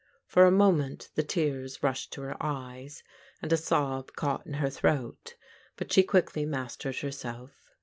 [0.25, 3.03] For a moment the tears rushed to her eyes,
[3.39, 5.35] and a sob caught in her throat,
[5.75, 7.51] but she quickly mas tered herself.